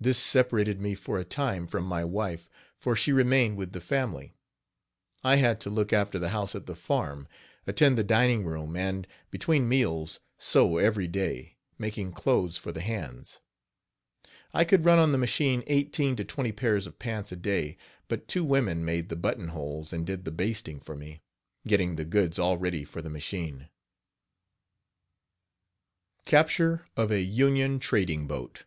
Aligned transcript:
This 0.00 0.16
separated 0.18 0.80
me 0.80 0.94
for 0.94 1.18
a 1.18 1.24
time 1.24 1.66
from 1.66 1.82
my 1.82 2.04
wife, 2.04 2.48
for 2.78 2.94
she 2.94 3.10
remained 3.12 3.56
with 3.56 3.72
the 3.72 3.80
family. 3.80 4.32
I 5.24 5.34
had 5.38 5.60
to 5.62 5.70
look 5.70 5.92
after 5.92 6.20
the 6.20 6.28
house 6.28 6.54
at 6.54 6.66
the 6.66 6.76
farm, 6.76 7.26
attend 7.66 7.98
the 7.98 8.04
dining 8.04 8.44
room, 8.44 8.76
and, 8.76 9.08
between 9.32 9.68
meals, 9.68 10.20
sew 10.38 10.76
every 10.78 11.08
day, 11.08 11.56
making 11.80 12.12
clothes 12.12 12.56
for 12.56 12.70
the 12.70 12.80
hands. 12.80 13.40
I 14.54 14.62
could 14.64 14.84
run 14.84 15.00
on 15.00 15.10
the 15.10 15.18
machine 15.18 15.64
eighteen 15.66 16.14
to 16.14 16.24
twenty 16.24 16.52
pairs 16.52 16.86
of 16.86 17.00
pants 17.00 17.32
a 17.32 17.36
day, 17.36 17.76
but 18.06 18.28
two 18.28 18.44
women 18.44 18.84
made 18.84 19.08
the 19.08 19.16
button 19.16 19.48
holes 19.48 19.92
and 19.92 20.06
did 20.06 20.24
the 20.24 20.30
basting 20.30 20.78
for 20.78 20.94
me, 20.94 21.22
getting 21.66 21.96
the 21.96 22.04
goods 22.04 22.38
all 22.38 22.56
ready 22.56 22.84
for 22.84 23.02
the 23.02 23.10
machine. 23.10 23.68
CAPTURE 26.24 26.84
OF 26.96 27.10
A 27.10 27.18
UNION 27.20 27.80
TRADING 27.80 28.28
BOAT. 28.28 28.62